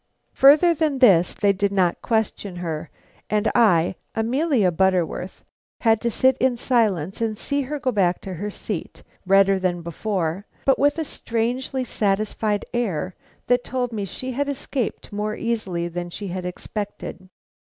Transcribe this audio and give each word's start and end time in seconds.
Further 0.33 0.73
than 0.73 0.97
this 0.97 1.31
they 1.35 1.53
did 1.53 1.71
not 1.71 2.01
question 2.01 2.55
her, 2.55 2.89
and 3.29 3.51
I, 3.53 3.93
Amelia 4.15 4.71
Butterworth, 4.71 5.43
had 5.81 6.01
to 6.01 6.09
sit 6.09 6.35
in 6.39 6.57
silence 6.57 7.21
and 7.21 7.37
see 7.37 7.61
her 7.69 7.77
go 7.79 7.91
back 7.91 8.19
to 8.21 8.33
her 8.33 8.49
seat, 8.49 9.03
redder 9.27 9.59
than 9.59 9.83
before, 9.83 10.47
but 10.65 10.79
with 10.79 10.97
a 10.97 11.05
strangely 11.05 11.83
satisfied 11.83 12.65
air 12.73 13.13
that 13.45 13.63
told 13.63 13.91
me 13.93 14.05
she 14.05 14.31
had 14.31 14.49
escaped 14.49 15.13
more 15.13 15.35
easily 15.35 15.87
than 15.87 16.09
she 16.09 16.29
had 16.29 16.47
expected. 16.47 17.29